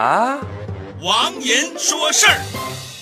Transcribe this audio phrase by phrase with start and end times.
[0.00, 0.40] 啊，
[1.02, 2.40] 王银说事儿。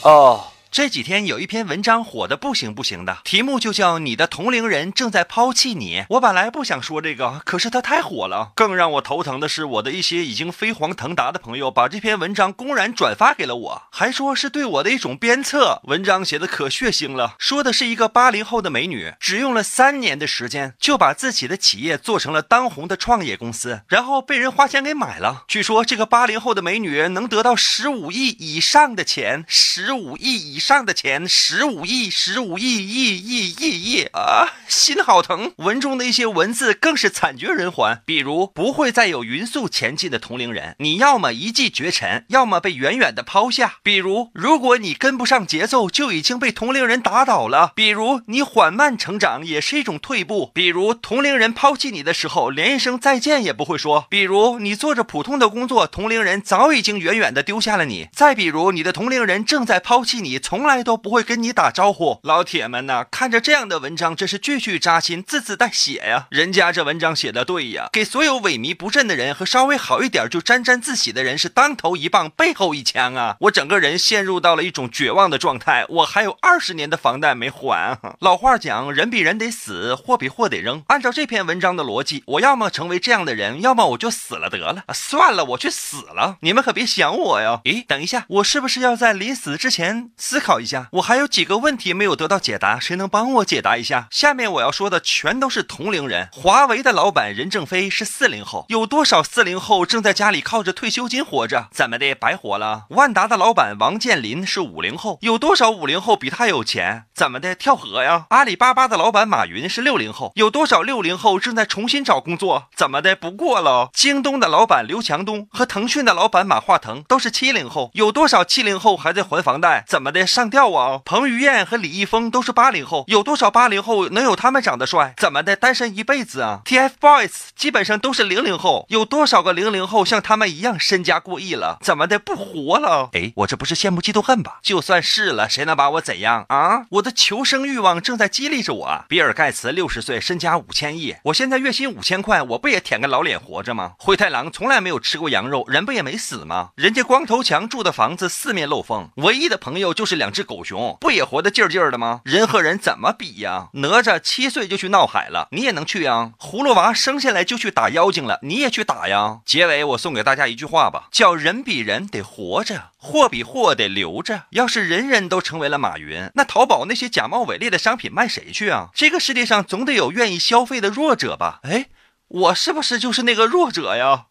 [0.02, 0.45] 哦。
[0.71, 6.04] 这几天有一篇文章火的不行不行的，题目就叫“你的同龄人正在抛弃你”。
[6.11, 8.53] 我本来不想说这个，可是它太火了。
[8.54, 15.80] 更让我头疼的是，我的一些已经飞黄腾达的朋友把这篇文章公然转发给了我，还说是对我的一种鞭策。
[15.87, 25.42] 文章写的可血腥了，说的是一个八零后的美女，只用了三年的时间就把自己的企业做成了当红的创业公司，然后被人花钱给买了。
[25.48, 30.69] 据说这个八零后的美女能得到十五亿以上的钱，十五亿以。
[30.69, 34.52] 上的钱十五亿，十五亿亿亿亿亿啊！
[34.69, 35.55] 心好疼。
[35.57, 43.77] 文中的一些文字更是惨绝人寰，比如不会再有匀速前进的同龄人，你要么一骑绝尘，要么被远远的抛下。
[43.88, 47.73] 比如如果你跟不上节奏，就已经被同龄人打倒了。
[47.74, 50.51] 比如你缓慢成长也是一种退步。
[50.52, 54.05] 比如同龄人抛弃你的时候，连一声再见也不会说。
[54.10, 58.09] 比如你做着普通的工作，同龄人早已经远远的丢下了你。
[58.12, 60.38] 再比如你的同龄人正在抛弃你。
[60.38, 66.26] 从来都不会跟你打招呼，老铁们呐，看着这样的文章真是句句扎心，字字带血呀。
[66.28, 73.36] 人家这文章写的对呀，给所有萎靡不振的人和稍微好一点就沾沾自喜的人是当头一棒，背后一枪啊！
[73.41, 77.98] 我整个人陷入到了一种绝望的状态，我还有二十年的房贷没还。
[78.20, 80.82] 老话讲，人比人得死，货比货得扔。
[80.88, 84.84] 按照这篇文章的逻辑，我要么成为这样的人，要么我就死了得了。
[84.86, 87.60] 啊算了，我去死了，你们可别想我哟。
[87.64, 90.10] 咦，等一下，我是不是要在临死之前？
[90.16, 94.08] 思考一下，我还有几个问题没有得到解答，谁能帮我解答一下？
[94.10, 96.28] 下面我要说的全都是同龄人。
[96.32, 101.68] 华为的老板任正非是四零后，有多少四零后正在家里靠着退休金活着？
[101.72, 102.86] 怎么的，白活了？
[102.90, 107.05] 万达的老板王健林是五零后，有多少五零后比他有钱？
[107.14, 108.27] 怎么的，跳河呀？
[108.30, 112.69] 阿里巴巴的老板马云是六零后，有多少六零后正在重新找工作？
[112.77, 113.91] 怎么的，不过了？
[113.92, 119.84] 京东的老板刘强东和腾讯的老板马化腾都是七零后，有多少七零后还在还房贷？
[119.86, 120.27] 怎么的？
[120.27, 121.00] 上吊啊！
[121.05, 125.15] 彭于晏和李易峰都是八零后，有多少八零后能有他们长得帅？
[125.16, 131.78] 怎么的，单身一辈子啊？TFBOYS 基本上都是零零后，有多少个零零后像他们一样身家过亿了？
[131.82, 133.10] 怎么的，不活了？
[133.15, 134.60] 哎，我这不是羡慕嫉妒恨吧？
[134.62, 136.86] 就算是了，谁能把我怎样啊？
[136.91, 139.04] 我的求生欲望正在激励着我。
[139.08, 143.94] 比尔盖茨六十岁，身家五千亿，我现在月薪五千块，我不也舔个老脸活着吗？
[143.98, 146.70] 灰太狼从来没有吃过羊肉，人不也没死吗？
[146.76, 150.18] 人家光头强住的房子四面漏风，唯一的朋友就是。
[150.18, 152.22] 两只狗熊不也活得劲儿劲儿的吗？
[152.24, 153.68] 人和人怎么比呀？
[153.74, 156.32] 哪吒七岁就去闹海了，你也能去呀？
[156.41, 159.38] 葫芦娃生下来就去打妖精了，你也去打呀？
[159.47, 164.44] 结尾我送给大家一句话吧，叫人比人得活着，货比货得留着。
[164.50, 168.88] 要是人人都成为了马云，那淘宝那些假冒伪劣的商品卖谁去啊？
[168.92, 171.60] 这个世界上总得有愿意消费的弱者吧？
[171.62, 171.88] 哎，
[172.26, 174.26] 我是不是就是那个弱者呀？